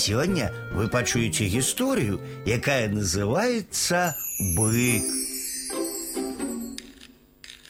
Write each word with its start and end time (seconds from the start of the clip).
Сегодня 0.00 0.53
вы 0.71 0.87
пачуеце 0.87 1.49
историю, 1.59 2.21
якая 2.45 2.87
называется 2.87 4.15
бык. 4.55 5.03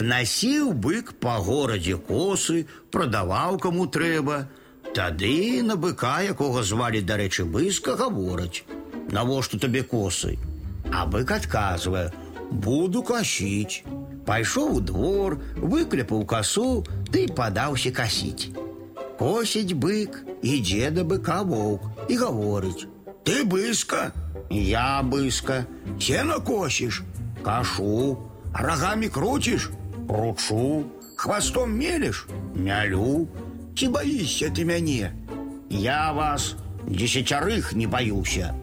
Насіў 0.00 0.72
бык 0.74 1.14
па 1.22 1.38
горадзе 1.38 1.94
косы, 1.94 2.66
прадаваў 2.90 3.60
каму 3.62 3.86
трэба. 3.86 4.48
Тады 4.98 5.62
на 5.62 5.76
быка, 5.76 6.18
якога 6.26 6.64
звалі, 6.66 7.02
дарэчы, 7.06 7.44
быска 7.44 7.94
гавораць: « 7.94 9.14
Навошта 9.14 9.60
табе 9.62 9.84
косы? 9.84 10.38
А 10.90 11.06
бык 11.06 11.30
адказвае: « 11.30 12.50
Буду 12.50 13.04
касіць. 13.04 13.84
Пайшоў 14.26 14.74
у 14.74 14.80
двор, 14.80 15.38
выкляпаў 15.54 16.26
касу, 16.26 16.82
ды 17.12 17.28
падаўся 17.30 17.94
касіць. 17.94 18.50
Косіць 19.18 19.74
бык, 19.74 20.18
ідзе 20.42 20.90
да 20.90 21.02
быка 21.02 21.42
воўк 21.42 21.86
і 22.07 22.17
гаворыць: « 22.17 23.23
Ты 23.23 23.45
быска, 23.45 24.11
я 24.49 25.01
быска, 25.03 25.65
сена 25.99 26.39
косіш, 26.39 27.03
кашу, 27.43 28.17
рагамі 28.53 29.07
круціш, 29.09 29.69
кручу, 30.07 30.83
хвастом 31.15 31.77
мелеш, 31.77 32.27
мялю. 32.55 33.27
Ці 33.77 33.87
баішся 33.87 34.49
ты 34.49 34.65
мяне? 34.65 35.13
Я 35.69 36.13
вас 36.13 36.55
дзесяцярых 36.85 37.73
не 37.73 37.87
баюся. 37.87 38.53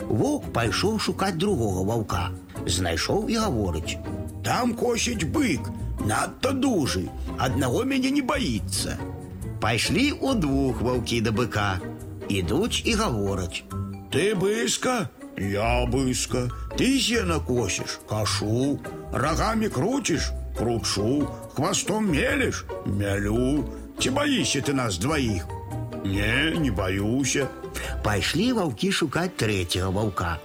Воўк 0.00 0.48
пайшоў 0.56 0.98
шукаць 0.98 1.36
другога 1.36 1.84
ваўка, 1.84 2.24
знайшоў 2.66 3.28
і 3.28 3.36
гаворыць: « 3.36 4.44
Там 4.46 4.74
косіць 4.74 5.28
бык, 5.28 5.68
надта 6.00 6.52
дужы, 6.52 7.08
аднаго 7.38 7.84
мяне 7.84 8.10
не 8.10 8.22
баіцца. 8.22 8.96
Пайшлі 9.60 10.14
ў 10.16 10.38
двух 10.38 10.82
ваўкі 10.82 11.20
да 11.20 11.32
быка, 11.34 11.70
ідуць 12.28 12.82
і 12.84 12.94
гавораць: « 12.94 14.12
Ты 14.12 14.34
быска, 14.34 15.08
я 15.36 15.86
быска, 15.86 16.48
ты 16.76 16.98
сена 17.00 17.38
косіш, 17.40 18.00
кашу, 18.08 18.78
рагамі 19.12 19.68
круціш, 19.68 20.30
кручу, 20.56 21.28
хвастом 21.54 22.10
мелеш, 22.10 22.64
мялю. 22.86 23.64
Ці 23.98 24.10
баішся 24.10 24.60
ты 24.60 24.72
нас 24.72 24.98
дваіх? 24.98 25.46
Не, 26.04 26.54
не 26.58 26.70
баюся. 26.70 27.48
Пайшлі 28.02 28.52
ваўкі 28.52 28.92
шукаць 28.92 29.36
трэцяга 29.36 29.90
ваўка. 29.90 30.38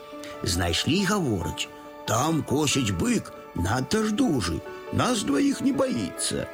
Знайшлі 0.44 0.98
і 1.00 1.06
гавораць: « 1.06 2.08
Там 2.08 2.44
косіць 2.44 2.92
бык, 2.92 3.32
надта 3.56 4.04
ж 4.04 4.12
дужы, 4.12 4.60
нас 4.92 5.24
дваіх 5.24 5.62
не 5.62 5.72
баіцца. 5.72 6.48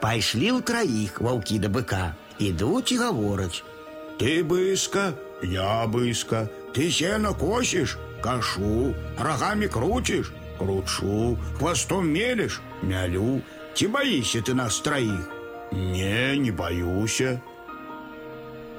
Пайшлі 0.00 0.58
ў 0.58 0.62
траіх 0.62 1.20
ваўкі 1.20 1.58
да 1.62 1.68
быка, 1.68 2.14
ідуць 2.38 2.92
і 2.92 2.96
гавораць: « 3.04 3.71
Ты 4.18 4.42
быска, 4.42 5.14
я 5.42 5.86
быска, 5.86 6.48
ты 6.74 6.90
сена 6.90 7.32
косіш, 7.32 7.96
кашу, 8.20 8.94
рагамі 9.18 9.68
круціш, 9.68 10.32
кручу, 10.58 11.38
хвастом 11.58 12.10
мелеш, 12.10 12.60
мялю. 12.82 13.40
Ці 13.74 13.86
баішся 13.88 14.42
ты 14.42 14.54
нас 14.54 14.80
траіх? 14.80 15.30
Не, 15.72 16.36
не 16.36 16.50
баюся. 16.52 17.40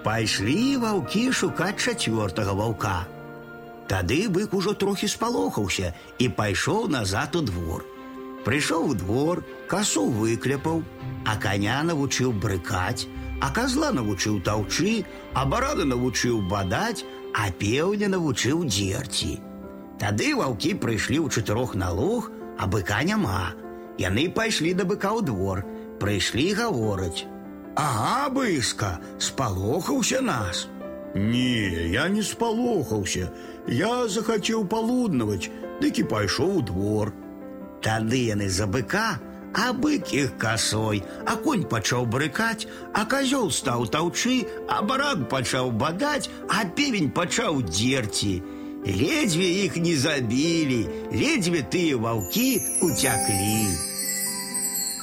Пайшлі 0.03 0.77
ваўкі 0.77 1.31
шукаць 1.31 1.79
чацвёртага 1.79 2.51
ваўка. 2.51 3.07
Тады 3.87 4.27
бык 4.27 4.53
ужо 4.53 4.73
трохі 4.73 5.07
спалохаўся 5.07 5.93
і 6.19 6.29
пайшоў 6.29 6.89
назад 6.91 7.35
у 7.35 7.41
двор. 7.41 7.85
Прыйшоў 8.43 8.91
у 8.91 8.93
двор, 8.93 9.43
касу 9.67 10.05
выкляпаў, 10.07 10.83
а 11.25 11.35
каня 11.35 11.81
навучыў 11.83 12.31
брыкаць, 12.31 13.07
а 13.39 13.49
козла 13.55 13.91
навучыў 13.95 14.41
таўчы, 14.43 15.05
а 15.33 15.45
барана 15.45 15.85
навучыў 15.85 16.41
бадаць, 16.51 17.05
а 17.33 17.51
пеўня 17.51 18.09
навучыў 18.11 18.65
дзерці. 18.67 19.39
Тады 19.99 20.35
ваўкі 20.35 20.75
прыйшлі 20.83 21.19
ў 21.23 21.27
чатырох 21.29 21.75
на 21.75 21.91
луг, 21.91 22.31
а 22.57 22.67
быка 22.67 23.03
няма. 23.03 23.55
Яны 23.99 24.29
пайшлі 24.31 24.73
да 24.73 24.87
быка 24.87 25.11
ў 25.15 25.23
двор, 25.27 25.63
прыйшлі 25.99 26.47
гавораць: 26.55 27.27
Ага, 27.75 28.29
быска, 28.35 28.99
спалохаўся 29.19 30.21
нас. 30.21 30.67
Не, 31.15 31.89
я 31.91 32.07
не 32.07 32.21
спалохаўся. 32.23 33.31
Я 33.67 34.07
захацеў 34.07 34.65
палуднаваць, 34.67 35.49
дык 35.81 35.99
і 35.99 36.03
пайшоў 36.03 36.59
у 36.59 36.61
двор. 36.61 37.13
Тады 37.81 38.19
яны 38.27 38.49
за 38.49 38.67
быка, 38.67 39.19
а 39.53 39.73
бык 39.73 40.13
іх 40.13 40.37
касой, 40.37 41.03
а 41.25 41.35
конь 41.35 41.65
пачаў 41.65 42.05
брыкаць, 42.05 42.67
а 42.93 43.05
казёл 43.05 43.51
стаў 43.51 43.87
таўчы, 43.89 44.45
а 44.69 44.81
баран 44.81 45.25
пачаў 45.25 45.71
бадаць, 45.71 46.29
а 46.49 46.65
певень 46.65 47.11
пачаў 47.11 47.61
дзерці. 47.65 48.41
Ледзьве 48.85 49.47
іх 49.65 49.75
не 49.77 49.95
забілі, 49.97 50.81
ледзьве 51.11 51.63
тыя 51.67 51.97
ваўкі 51.97 52.49
уцяклі. 52.81 53.92